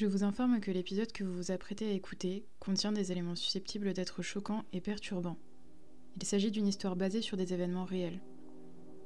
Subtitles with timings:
[0.00, 3.92] Je vous informe que l'épisode que vous vous apprêtez à écouter contient des éléments susceptibles
[3.92, 5.36] d'être choquants et perturbants.
[6.16, 8.18] Il s'agit d'une histoire basée sur des événements réels.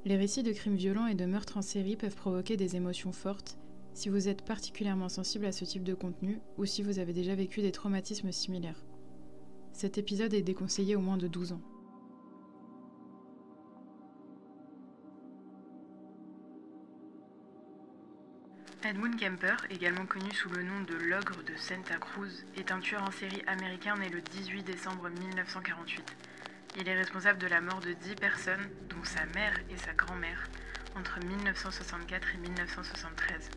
[0.05, 3.57] Les récits de crimes violents et de meurtres en série peuvent provoquer des émotions fortes
[3.93, 7.35] si vous êtes particulièrement sensible à ce type de contenu ou si vous avez déjà
[7.35, 8.85] vécu des traumatismes similaires.
[9.73, 11.61] Cet épisode est déconseillé au moins de 12 ans.
[18.85, 23.01] Edmund Kemper, également connu sous le nom de l'ogre de Santa Cruz, est un tueur
[23.01, 26.15] en série américain né le 18 décembre 1948.
[26.79, 30.47] Il est responsable de la mort de 10 personnes, dont sa mère et sa grand-mère,
[30.95, 33.49] entre 1964 et 1973.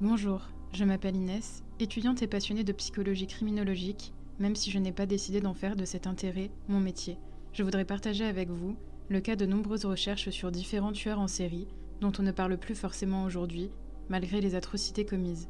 [0.00, 5.06] Bonjour, je m'appelle Inès, étudiante et passionnée de psychologie criminologique, même si je n'ai pas
[5.06, 7.18] décidé d'en faire de cet intérêt mon métier.
[7.52, 8.76] Je voudrais partager avec vous
[9.08, 11.68] le cas de nombreuses recherches sur différents tueurs en série
[12.00, 13.70] dont on ne parle plus forcément aujourd'hui,
[14.08, 15.48] malgré les atrocités commises.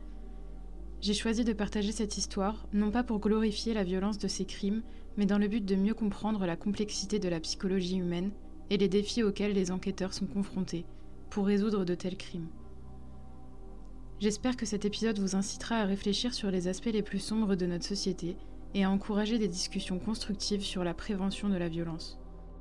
[1.00, 4.82] J'ai choisi de partager cette histoire, non pas pour glorifier la violence de ces crimes,
[5.16, 8.30] mais dans le but de mieux comprendre la complexité de la psychologie humaine
[8.70, 10.84] et les défis auxquels les enquêteurs sont confrontés
[11.30, 12.48] pour résoudre de tels crimes.
[14.20, 17.66] J'espère que cet épisode vous incitera à réfléchir sur les aspects les plus sombres de
[17.66, 18.36] notre société
[18.74, 22.18] et à encourager des discussions constructives sur la prévention de la violence.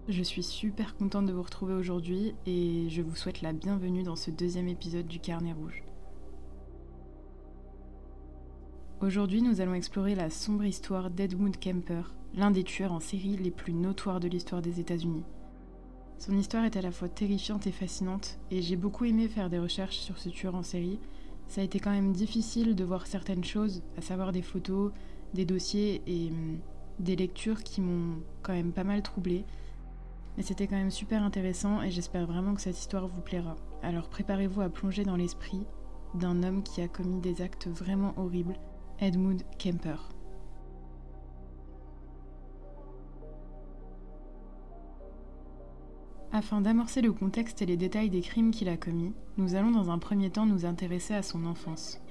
[0.08, 4.16] Je suis super contente de vous retrouver aujourd'hui et je vous souhaite la bienvenue dans
[4.16, 5.84] ce deuxième épisode du Carnet Rouge.
[9.02, 13.50] Aujourd'hui, nous allons explorer la sombre histoire d'Edmund Kemper, l'un des tueurs en série les
[13.50, 15.23] plus notoires de l'histoire des États-Unis.
[16.19, 19.59] Son histoire est à la fois terrifiante et fascinante, et j'ai beaucoup aimé faire des
[19.59, 21.00] recherches sur ce tueur en série.
[21.47, 24.92] Ça a été quand même difficile de voir certaines choses, à savoir des photos,
[25.34, 26.59] des dossiers et hum,
[27.00, 29.45] des lectures qui m'ont quand même pas mal troublée.
[30.38, 33.55] Mais c'était quand même super intéressant et j'espère vraiment que cette histoire vous plaira.
[33.81, 35.66] Alors préparez-vous à plonger dans l'esprit
[36.14, 38.58] d'un homme qui a commis des actes vraiment horribles,
[39.00, 40.09] Edmund Kemper.
[46.31, 49.90] Afin d'amorcer le contexte et les détails des crimes qu'il a commis, nous allons dans
[49.90, 52.02] un premier temps nous intéresser à son enfance.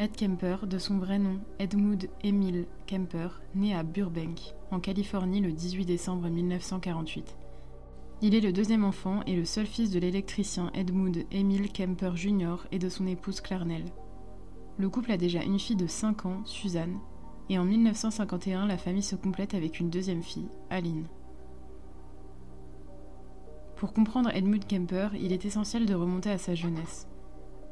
[0.00, 5.50] Ed Kemper, de son vrai nom Edmund Emil Kemper, né à Burbank, en Californie le
[5.50, 7.36] 18 décembre 1948.
[8.22, 12.58] Il est le deuxième enfant et le seul fils de l'électricien Edmund Emil Kemper Jr.
[12.70, 13.86] et de son épouse Clarnell.
[14.78, 17.00] Le couple a déjà une fille de 5 ans, Suzanne,
[17.48, 21.08] et en 1951 la famille se complète avec une deuxième fille, Aline.
[23.74, 27.07] Pour comprendre Edmund Kemper, il est essentiel de remonter à sa jeunesse.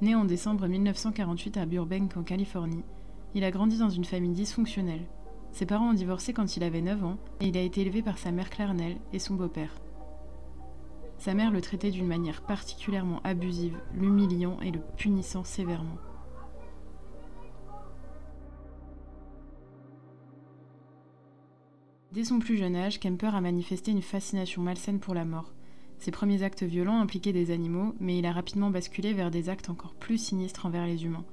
[0.02, 2.84] Né en décembre 1948 à Burbank en Californie,
[3.34, 5.06] il a grandi dans une famille dysfonctionnelle.
[5.52, 8.18] Ses parents ont divorcé quand il avait 9 ans et il a été élevé par
[8.18, 9.74] sa mère Clarnell et son beau-père.
[11.16, 15.96] Sa mère le traitait d'une manière particulièrement abusive, l'humiliant et le punissant sévèrement.
[22.12, 25.55] Dès son plus jeune âge, Kemper a manifesté une fascination malsaine pour la mort.
[25.98, 29.70] Ses premiers actes violents impliquaient des animaux, mais il a rapidement basculé vers des actes
[29.70, 31.24] encore plus sinistres envers les humains.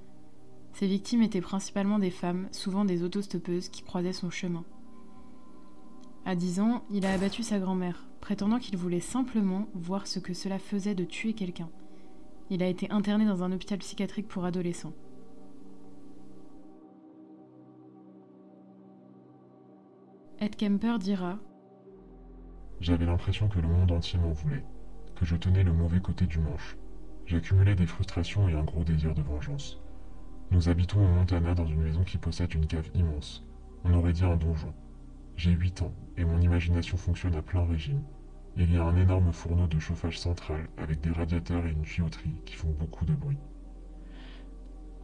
[0.73, 4.63] Ses victimes étaient principalement des femmes, souvent des autostoppeuses, qui croisaient son chemin.
[6.25, 10.33] À 10 ans, il a abattu sa grand-mère, prétendant qu'il voulait simplement voir ce que
[10.33, 11.69] cela faisait de tuer quelqu'un.
[12.49, 14.93] Il a été interné dans un hôpital psychiatrique pour adolescents.
[20.39, 21.39] Ed Kemper dira
[22.83, 24.65] j'avais l'impression que le monde entier m'en voulait,
[25.15, 26.75] que je tenais le mauvais côté du manche.
[27.25, 29.79] J'accumulais des frustrations et un gros désir de vengeance.
[30.51, 33.45] Nous habitons au Montana dans une maison qui possède une cave immense.
[33.85, 34.73] On aurait dit un donjon.
[35.37, 38.03] J'ai 8 ans et mon imagination fonctionne à plein régime.
[38.57, 42.35] Il y a un énorme fourneau de chauffage central avec des radiateurs et une tuyauterie
[42.45, 43.39] qui font beaucoup de bruit.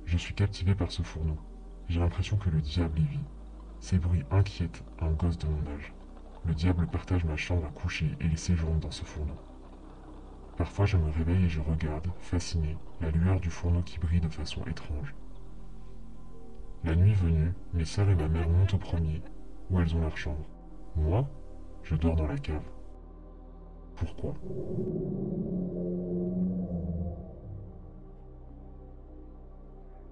[0.03, 1.37] Je suis captivé par ce fourneau.
[1.87, 3.25] J'ai l'impression que le diable y vit.
[3.79, 5.93] Ces bruits inquiètent un gosse de mon âge.
[6.45, 9.37] Le diable partage ma chambre à coucher et il séjourne dans ce fourneau.
[10.57, 14.29] Parfois je me réveille et je regarde, fasciné, la lueur du fourneau qui brille de
[14.29, 15.15] façon étrange.
[16.83, 19.21] La nuit venue, mes sœurs et ma mère montent au premier,
[19.69, 20.45] où elles ont leur chambre.
[20.95, 21.29] Moi,
[21.83, 22.63] je dors dans la cave.
[23.95, 24.33] Pourquoi?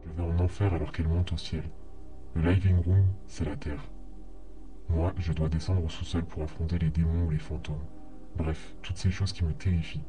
[0.05, 1.63] Je vais en enfer alors qu'elle monte au ciel.
[2.35, 3.83] Le living room, c'est la terre.
[4.89, 7.83] Moi, je dois descendre au sous-sol pour affronter les démons ou les fantômes.
[8.37, 10.03] Bref, toutes ces choses qui me terrifient.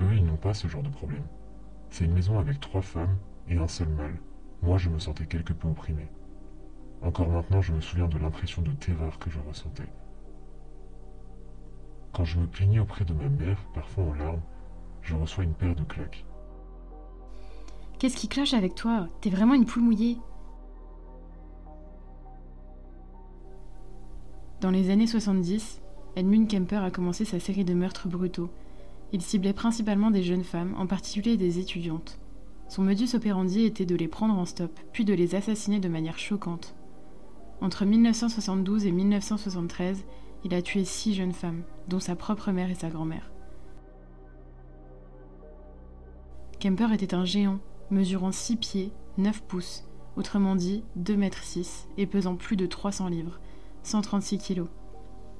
[0.00, 1.24] Eux, ils n'ont pas ce genre de problème.
[1.90, 3.16] C'est une maison avec trois femmes
[3.48, 4.16] et un seul mâle.
[4.62, 6.06] Moi, je me sentais quelque peu opprimé.
[7.02, 9.88] Encore maintenant, je me souviens de l'impression de terreur que je ressentais.
[12.12, 14.42] Quand je me plaignais auprès de ma mère, parfois en larmes,
[15.02, 16.24] je reçois une paire de claques.
[17.98, 19.08] Qu'est-ce qui cloche avec toi?
[19.20, 20.18] T'es vraiment une poule mouillée
[24.60, 25.80] Dans les années 70,
[26.16, 28.50] Edmund Kemper a commencé sa série de meurtres brutaux.
[29.10, 32.18] Il ciblait principalement des jeunes femmes, en particulier des étudiantes.
[32.68, 36.18] Son modus operandi était de les prendre en stop, puis de les assassiner de manière
[36.18, 36.74] choquante.
[37.62, 40.04] Entre 1972 et 1973,
[40.44, 43.32] il a tué six jeunes femmes, dont sa propre mère et sa grand-mère.
[46.60, 47.60] Kemper était un géant,
[47.90, 49.84] mesurant 6 pieds, 9 pouces,
[50.16, 53.40] autrement dit 2 mètres 6 et pesant plus de 300 livres,
[53.82, 54.68] 136 kilos,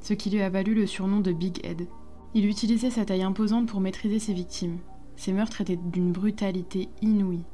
[0.01, 1.87] ce qui lui a valu le surnom de Big Head.
[2.35, 4.79] Il utilisait sa taille imposante pour maîtriser ses victimes.
[5.17, 7.45] Ses meurtres étaient d'une brutalité inouïe.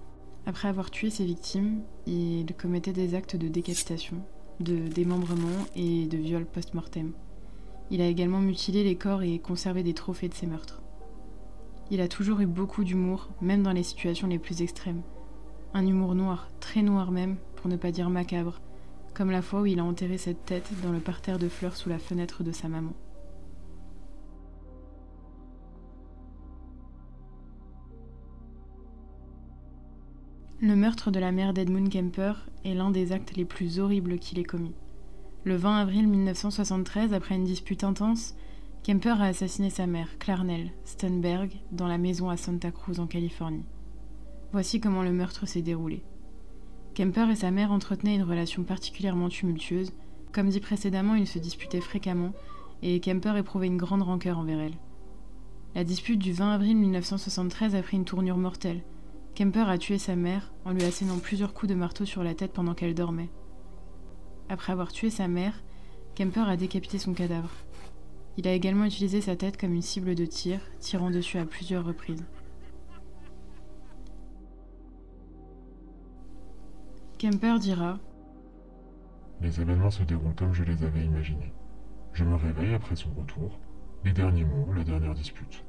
[0.47, 4.23] Après avoir tué ses victimes, il commettait des actes de décapitation,
[4.61, 7.13] de démembrement et de viol post-mortem.
[7.91, 10.83] Il a également mutilé les corps et conservé des trophées de ses meurtres.
[11.91, 15.03] Il a toujours eu beaucoup d'humour, même dans les situations les plus extrêmes.
[15.75, 18.61] Un humour noir, très noir même, pour ne pas dire macabre,
[19.17, 21.89] comme la fois où il a enterré cette tête dans le parterre de fleurs sous
[21.89, 22.93] la fenêtre de sa maman.
[30.61, 32.35] Le meurtre de la mère d'Edmund Kemper
[32.67, 34.75] est l'un des actes les plus horribles qu'il ait commis.
[35.45, 38.35] Le 20 avril 1973, après une dispute intense,
[38.83, 43.65] Kemper a assassiné sa mère, Clarnell Stenberg, dans la maison à Santa Cruz en Californie.
[44.53, 46.03] Voici comment le meurtre s'est déroulé.
[46.97, 49.93] Kemper et sa mère entretenaient une relation particulièrement tumultueuse.
[50.33, 52.33] Comme dit précédemment, ils se disputaient fréquemment
[52.81, 54.79] et Kemper éprouvait une grande rancœur envers elle.
[55.75, 58.83] La dispute du 20 avril 1973 a pris une tournure mortelle.
[59.35, 62.55] Kemper a tué sa mère en lui assénant plusieurs coups de marteau sur la tête
[62.55, 63.29] pendant qu'elle dormait.
[64.49, 65.63] Après avoir tué sa mère,
[66.15, 67.51] Kemper a décapité son cadavre.
[68.39, 71.85] Il a également utilisé sa tête comme une cible de tir, tirant dessus à plusieurs
[71.85, 72.25] reprises.
[77.19, 77.99] Kemper dira
[79.41, 81.55] Les événements se déroulent comme je les avais imaginés.
[82.13, 83.59] Je me réveille après son retour,
[84.05, 85.65] les derniers mots, la dernière dispute.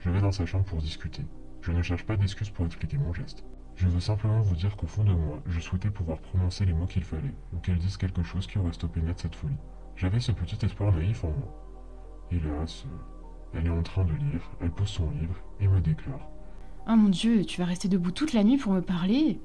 [0.00, 1.22] Je vais dans sa chambre pour discuter.
[1.60, 3.44] Je ne cherche pas d'excuses pour expliquer mon geste.
[3.76, 6.86] Je veux simplement vous dire qu'au fond de moi, je souhaitais pouvoir prononcer les mots
[6.86, 9.54] qu'il fallait, ou qu'elle dise quelque chose qui aurait stoppé net cette folie.
[9.94, 12.26] J'avais ce petit espoir naïf en moi.
[12.32, 12.84] Hélas,
[13.54, 16.28] elle est en train de lire, elle pose son livre et me déclare.
[16.88, 19.40] Oh mon dieu, tu vas rester debout toute la nuit pour me parler?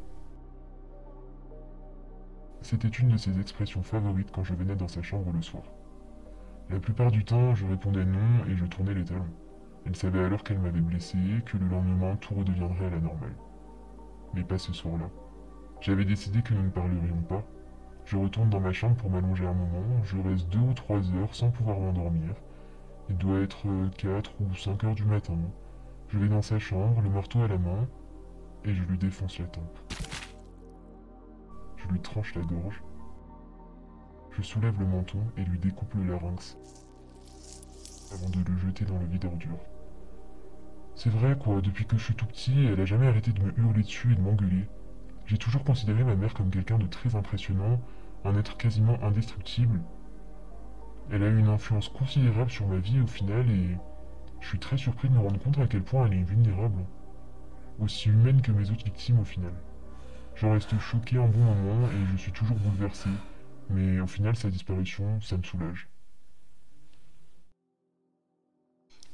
[2.66, 5.62] C'était une de ses expressions favorites quand je venais dans sa chambre le soir.
[6.72, 9.30] La plupart du temps, je répondais non et je tournais les talons.
[9.86, 11.16] Elle savait alors qu'elle m'avait blessé,
[11.46, 13.36] que le lendemain tout redeviendrait à la normale
[14.34, 15.12] mais pas ce soir-là.
[15.80, 17.44] J'avais décidé que nous ne parlerions pas.
[18.06, 21.36] Je retourne dans ma chambre pour m'allonger un moment, je reste deux ou trois heures
[21.36, 22.34] sans pouvoir m'endormir.
[23.12, 25.38] Il doit être quatre ou cinq heures du matin.
[26.10, 27.88] Je vais dans sa chambre, le marteau à la main,
[28.64, 29.80] et je lui défonce la tempe.
[31.86, 32.82] Je lui tranche la gorge.
[34.32, 36.58] Je soulève le menton et lui découpe le larynx
[38.12, 39.60] avant de le jeter dans le vide ordure.
[40.96, 43.54] C'est vrai, quoi, depuis que je suis tout petit, elle a jamais arrêté de me
[43.60, 44.68] hurler dessus et de m'engueuler.
[45.26, 47.80] J'ai toujours considéré ma mère comme quelqu'un de très impressionnant,
[48.24, 49.82] un être quasiment indestructible.
[51.12, 53.78] Elle a eu une influence considérable sur ma vie au final et
[54.40, 56.84] je suis très surpris de me rendre compte à quel point elle est vulnérable.
[57.80, 59.54] Aussi humaine que mes autres victimes au final.
[60.36, 63.10] J'en reste choqué un bon moment et je suis toujours bouleversé,
[63.70, 65.88] mais au final sa disparition, ça me soulage.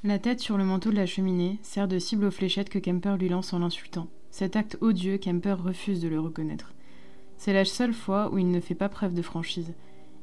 [0.03, 3.17] La tête sur le manteau de la cheminée sert de cible aux fléchettes que Kemper
[3.17, 4.07] lui lance en l'insultant.
[4.31, 6.73] Cet acte odieux, Kemper refuse de le reconnaître.
[7.37, 9.75] C'est la seule fois où il ne fait pas preuve de franchise.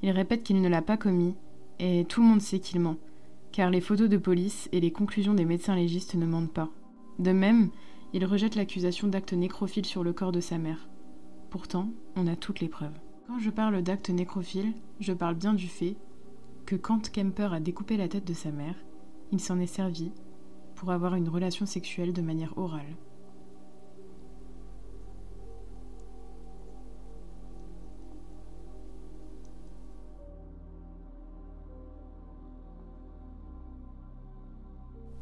[0.03, 1.37] Il répète qu'il ne l'a pas commis,
[1.79, 2.97] et tout le monde sait qu'il ment,
[3.53, 6.71] car les photos de police et les conclusions des médecins légistes ne mentent pas.
[7.21, 7.71] De même,
[8.13, 10.89] il rejette l'accusation d'acte nécrophile sur le corps de sa mère.
[11.51, 12.99] Pourtant, on a toutes les preuves.
[13.27, 15.97] Quand je parle d'acte nécrophile, je parle bien du fait
[16.67, 18.77] que quand Kemper a découpé la tête de sa mère,
[19.33, 20.13] il s'en est servi
[20.75, 22.97] pour avoir une relation sexuelle de manière orale.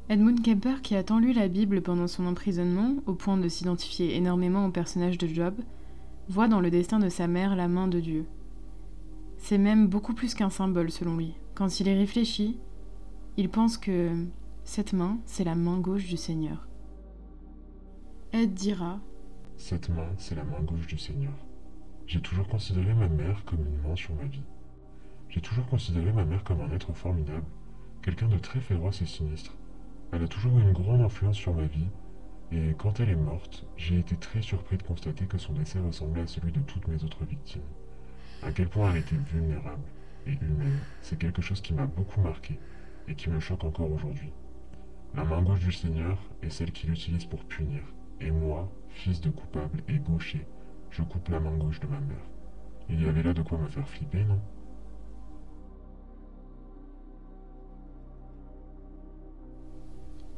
[0.08, 4.14] Edmund Kemper, qui a tant lu la Bible pendant son emprisonnement, au point de s'identifier
[4.14, 5.54] énormément au personnage de Job,
[6.28, 8.24] voit dans le destin de sa mère la main de Dieu.
[9.36, 11.34] C'est même beaucoup plus qu'un symbole selon lui.
[11.56, 12.56] Quand il y réfléchit,
[13.36, 14.10] il pense que
[14.62, 16.68] cette main, c'est la main gauche du Seigneur.
[18.32, 19.00] Ed dira
[19.56, 21.34] Cette main, c'est la main gauche du Seigneur.
[22.06, 24.44] J'ai toujours considéré ma mère comme une main sur ma vie.
[25.30, 27.46] J'ai toujours considéré ma mère comme un être formidable,
[28.02, 29.56] quelqu'un de très féroce et sinistre.
[30.12, 31.88] Elle a toujours eu une grande influence sur ma vie,
[32.52, 36.22] et quand elle est morte, j'ai été très surpris de constater que son décès ressemblait
[36.22, 37.62] à celui de toutes mes autres victimes.
[38.42, 39.82] À quel point elle était vulnérable
[40.26, 42.58] et humaine, c'est quelque chose qui m'a beaucoup marqué
[43.08, 44.32] et qui me choque encore aujourd'hui.
[45.14, 47.82] La main gauche du Seigneur est celle qu'il utilise pour punir,
[48.20, 50.46] et moi, fils de coupable et gaucher,
[50.90, 52.24] je coupe la main gauche de ma mère.
[52.88, 54.40] Il y avait là de quoi me faire flipper, non?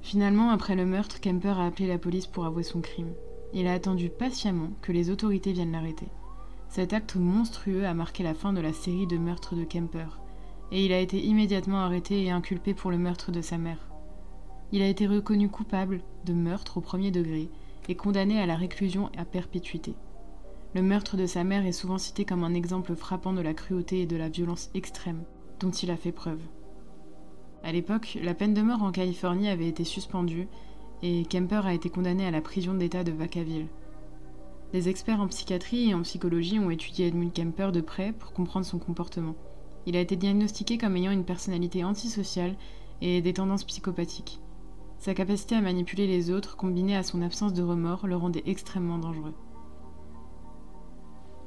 [0.08, 3.12] Finalement, après le meurtre, Kemper a appelé la police pour avouer son crime.
[3.52, 6.08] Il a attendu patiemment que les autorités viennent l'arrêter.
[6.70, 10.18] Cet acte monstrueux a marqué la fin de la série de meurtres de Kemper,
[10.72, 13.86] et il a été immédiatement arrêté et inculpé pour le meurtre de sa mère.
[14.72, 17.50] Il a été reconnu coupable de meurtre au premier degré
[17.90, 19.94] et condamné à la réclusion à perpétuité.
[20.74, 24.00] Le meurtre de sa mère est souvent cité comme un exemple frappant de la cruauté
[24.00, 25.24] et de la violence extrême
[25.60, 26.40] dont il a fait preuve.
[27.64, 30.48] À l'époque, la peine de mort en Californie avait été suspendue
[31.02, 33.66] et Kemper a été condamné à la prison d'État de Vacaville.
[34.72, 38.66] Des experts en psychiatrie et en psychologie ont étudié Edmund Kemper de près pour comprendre
[38.66, 39.34] son comportement.
[39.86, 42.54] Il a été diagnostiqué comme ayant une personnalité antisociale
[43.00, 44.40] et des tendances psychopathiques.
[44.98, 48.98] Sa capacité à manipuler les autres, combinée à son absence de remords, le rendait extrêmement
[48.98, 49.34] dangereux.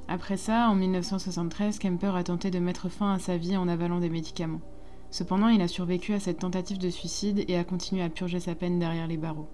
[0.08, 4.00] Après ça, en 1973, Kemper a tenté de mettre fin à sa vie en avalant
[4.00, 4.62] des médicaments.
[5.12, 8.56] Cependant, il a survécu à cette tentative de suicide et a continué à purger sa
[8.56, 9.50] peine derrière les barreaux.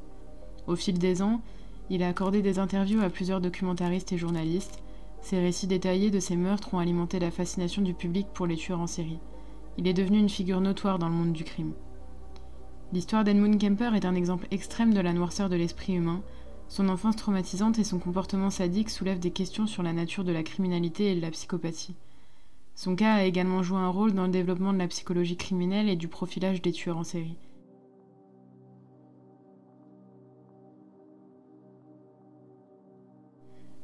[0.67, 1.41] Au fil des ans,
[1.89, 4.83] il a accordé des interviews à plusieurs documentaristes et journalistes.
[5.21, 8.79] Ses récits détaillés de ses meurtres ont alimenté la fascination du public pour les tueurs
[8.79, 9.19] en série.
[9.77, 11.73] Il est devenu une figure notoire dans le monde du crime.
[12.93, 16.21] L'histoire d'Edmund Kemper est un exemple extrême de la noirceur de l'esprit humain.
[16.67, 20.43] Son enfance traumatisante et son comportement sadique soulèvent des questions sur la nature de la
[20.43, 21.95] criminalité et de la psychopathie.
[22.77, 25.95] Son cas a également joué un rôle dans le développement de la psychologie criminelle et
[25.95, 27.35] du profilage des tueurs en série.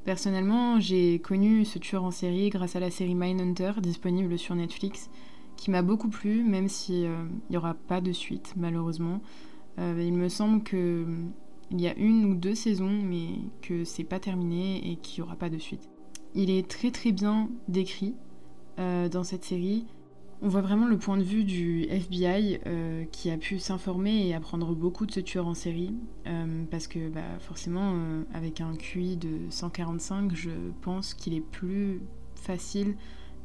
[0.04, 5.10] Personnellement, j'ai connu ce tueur en série grâce à la série Mindhunter disponible sur Netflix,
[5.58, 9.22] qui m'a beaucoup plu, même s'il euh, n'y aura pas de suite, malheureusement.
[9.80, 11.32] Euh, il me semble qu'il
[11.72, 15.36] y a une ou deux saisons, mais que c'est pas terminé et qu'il n'y aura
[15.36, 15.90] pas de suite.
[16.36, 18.14] Il est très très bien décrit,
[18.80, 19.86] euh, dans cette série.
[20.42, 24.34] On voit vraiment le point de vue du FBI euh, qui a pu s'informer et
[24.34, 25.94] apprendre beaucoup de ce tueur en série.
[26.27, 27.96] Euh, parce que bah, forcément,
[28.34, 30.50] avec un QI de 145, je
[30.82, 32.01] pense qu'il est plus
[32.36, 32.96] facile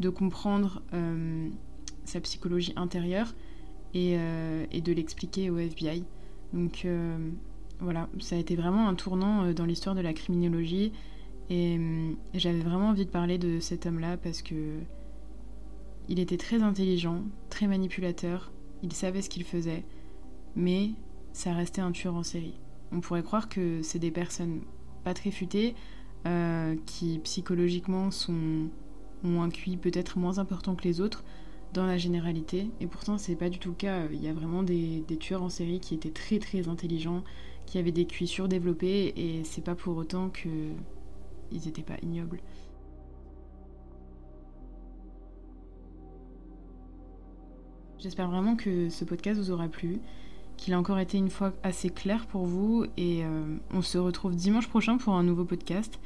[0.00, 0.82] de comprendre
[2.04, 3.34] sa psychologie intérieure
[3.94, 4.16] et,
[4.72, 6.04] et de l'expliquer au FBI.
[6.52, 6.86] Donc
[7.80, 10.92] voilà, ça a été vraiment un tournant dans l'histoire de la criminologie.
[11.50, 11.78] Et
[12.34, 14.54] j'avais vraiment envie de parler de cet homme-là parce que
[16.08, 19.84] il était très intelligent, très manipulateur, il savait ce qu'il faisait,
[20.56, 20.90] mais
[21.32, 22.58] ça restait un tueur en série.
[22.92, 24.60] On pourrait croire que c'est des personnes
[25.04, 25.74] pas très futées,
[26.26, 28.68] euh, qui psychologiquement sont,
[29.24, 31.24] ont un QI peut-être moins important que les autres
[31.74, 34.06] dans la généralité, et pourtant c'est pas du tout le cas.
[34.12, 37.22] Il y a vraiment des, tueurs en série qui étaient très très intelligents,
[37.66, 40.72] qui avaient des QI surdéveloppés, et c'est pas pour autant qu'ils
[41.52, 42.40] n'étaient pas ignobles.
[47.98, 50.00] J'espère vraiment que ce podcast vous aura plu,
[50.56, 54.36] qu'il a encore été une fois assez clair pour vous et euh, on se retrouve
[54.36, 55.98] dimanche prochain pour un nouveau podcast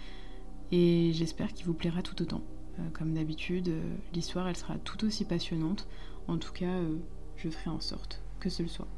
[0.70, 2.40] et j'espère qu'il vous plaira tout autant.
[2.78, 5.86] Euh, comme d'habitude, euh, l'histoire elle sera tout aussi passionnante.
[6.28, 6.80] En tout cas,
[7.36, 8.88] je ferai en sorte que ce le soit.